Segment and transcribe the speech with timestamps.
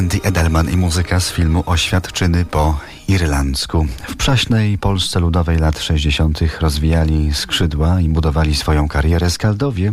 [0.00, 3.86] Randy Edelman i muzyka z filmu Oświadczyny po irlandzku.
[4.08, 6.40] W przaśnej Polsce Ludowej lat 60.
[6.60, 9.92] rozwijali skrzydła i budowali swoją karierę skaldowie.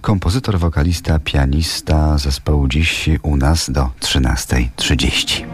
[0.00, 5.44] Kompozytor, wokalista, pianista zespołu dziś u nas do 13.30.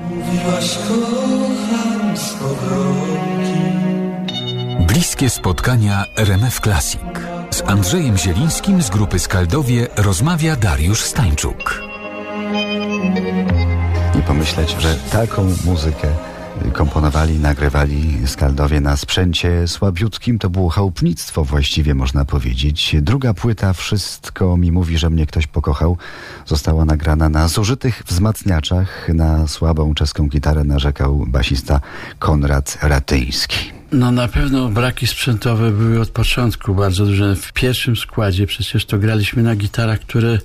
[4.86, 7.00] Bliskie spotkania RMF Classic.
[7.50, 11.82] Z Andrzejem Zielińskim z grupy Skaldowie rozmawia Dariusz Stańczuk.
[14.26, 16.08] Pomyśleć, że taką muzykę
[16.72, 20.38] komponowali, nagrywali Skaldowie na sprzęcie słabiutkim.
[20.38, 22.96] To było chałupnictwo właściwie, można powiedzieć.
[23.00, 25.96] Druga płyta, Wszystko mi mówi, że mnie ktoś pokochał,
[26.46, 29.08] została nagrana na zużytych wzmacniaczach.
[29.08, 31.80] Na słabą czeską gitarę narzekał basista
[32.18, 33.75] Konrad Ratyński.
[33.92, 37.36] No na pewno braki sprzętowe były od początku bardzo duże.
[37.36, 40.38] W pierwszym składzie przecież to graliśmy na gitarach, które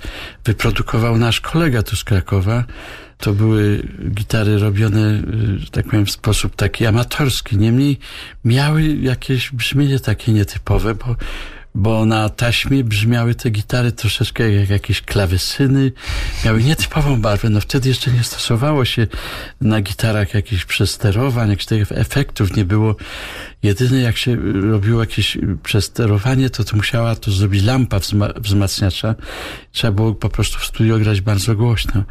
[0.46, 2.64] wyprodukował nasz kolega tu z Krakowa.
[3.18, 5.22] To były gitary robione,
[5.58, 7.58] że tak powiem, w sposób taki amatorski.
[7.58, 8.00] Niemniej
[8.46, 11.16] miały jakieś brzmienie takie nietypowe, bo
[11.76, 15.92] bo na taśmie brzmiały te gitary troszeczkę jak jakieś klawesyny,
[16.46, 17.50] miały nietypową barwę.
[17.50, 19.08] No wtedy jeszcze nie stosowało się
[19.62, 22.96] na gitarach jakichś przesterowań, jakichś tych efektów nie było.
[23.64, 24.36] Jedyne jak się
[24.72, 28.00] robiło jakieś przesterowanie, to to musiała to zrobić lampa
[28.38, 29.16] wzmacniacza.
[29.72, 32.04] Trzeba było po prostu w studio grać bardzo głośno.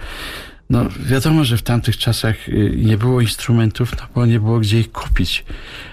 [0.70, 4.80] No wiadomo, że w tamtych czasach y, nie było instrumentów, no bo nie było gdzie
[4.80, 5.44] ich kupić.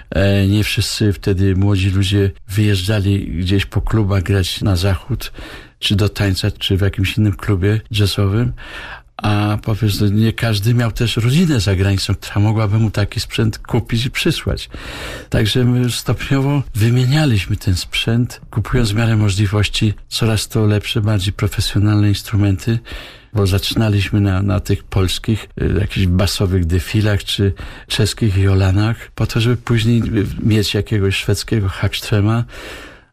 [0.10, 5.32] E, nie wszyscy wtedy młodzi ludzie wyjeżdżali gdzieś po klubach grać na zachód,
[5.80, 8.54] czy do tańca, czy w jakimś innym klubie jazzowym.
[9.18, 14.06] A powiedzmy, nie każdy miał też rodzinę za granicą, która mogłaby mu taki sprzęt kupić
[14.06, 14.70] i przysłać.
[15.30, 22.08] Także my stopniowo wymienialiśmy ten sprzęt, kupując w miarę możliwości coraz to lepsze, bardziej profesjonalne
[22.10, 22.80] instrumenty
[23.34, 27.54] bo zaczynaliśmy na, na tych polskich, y, jakichś basowych defilach, czy
[27.88, 30.02] czeskich jolanach, po to, żeby później
[30.44, 32.44] mieć jakiegoś szwedzkiego Hackstrema.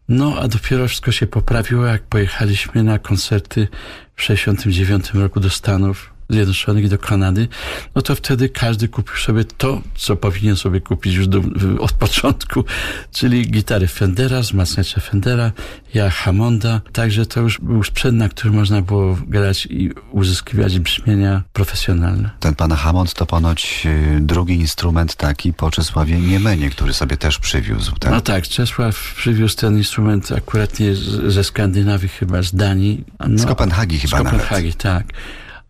[0.09, 3.69] No, a dopiero wszystko się poprawiło, jak pojechaliśmy na koncerty
[4.17, 7.49] w 69 roku do Stanów Zjednoczonych do Kanady,
[7.95, 11.41] no to wtedy każdy kupił sobie to, co powinien sobie kupić już do,
[11.79, 12.65] od początku,
[13.13, 15.53] czyli gitary Fendera, wzmacniacze Fendera,
[15.95, 21.43] ja Hammonda, także to już był sprzęt, na którym można było grać i uzyskiwać brzmienia
[21.53, 22.31] profesjonalne.
[22.41, 23.83] Ten pana Hammond to ponoć
[24.17, 28.11] y, drugi instrument taki po Czesławie Niemenie, który sobie też przywiózł, tak?
[28.13, 30.95] No tak, Czesław przywiózł ten instrument akurat nie
[31.29, 33.05] ze Skandynawii, chyba z Danii.
[33.29, 34.77] No, z Kopenhagi chyba Z Kopenhagi, nawet.
[34.83, 35.07] tak.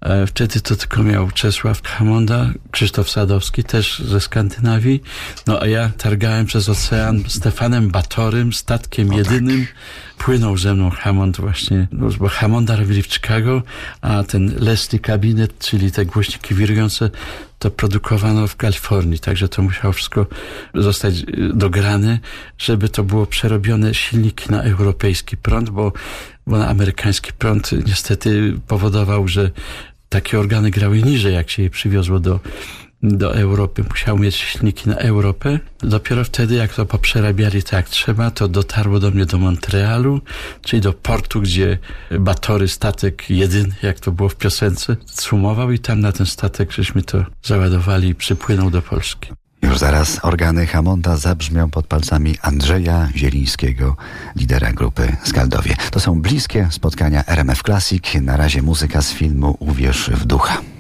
[0.05, 5.03] E, wtedy to tylko miał Czesław Hamonda, Krzysztof Sadowski, też ze Skandynawii.
[5.47, 9.67] No a ja targałem przez ocean Stefanem Batorym, statkiem o jedynym.
[9.67, 9.75] Tak.
[10.19, 13.63] Płynął ze mną Hammond właśnie, no, bo Hammonda robili w Chicago,
[14.01, 17.11] a ten Leslie Cabinet, czyli te głośniki wirujące,
[17.59, 20.27] to produkowano w Kalifornii, także to musiało wszystko
[20.75, 22.19] zostać y, dograne,
[22.59, 25.93] żeby to było przerobione silniki na europejski prąd, bo,
[26.47, 29.51] bo na amerykański prąd niestety powodował, że
[30.15, 32.41] takie organy grały niżej, jak się je przywiozło do,
[33.03, 33.85] do Europy.
[33.91, 35.59] Musiał mieć silniki na Europę.
[35.79, 40.21] Dopiero wtedy, jak to poprzerabiali tak jak trzeba, to dotarło do mnie do Montrealu,
[40.63, 41.79] czyli do portu, gdzie
[42.21, 47.03] Batory, statek jedyny, jak to było w piosence, sumował i tam na ten statek żeśmy
[47.03, 49.44] to załadowali i przypłynął do Polski.
[49.65, 53.97] Już zaraz organy Hamonda zabrzmią pod palcami Andrzeja Zielińskiego,
[54.37, 55.77] lidera grupy Skaldowie.
[55.91, 58.15] To są bliskie spotkania RMF Classic.
[58.21, 60.74] Na razie muzyka z filmu Uwierz w ducha.